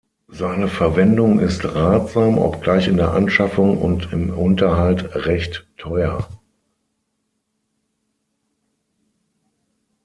Seine 0.29 0.67
Verwendung 0.67 1.37
ist 1.37 1.63
ratsam, 1.63 2.39
obgleich 2.39 2.87
in 2.87 2.97
der 2.97 3.11
Anschaffung 3.13 3.77
und 3.77 4.11
im 4.11 4.31
Unterhalt 4.31 5.11
recht 5.13 5.67
teuer. 5.77 6.27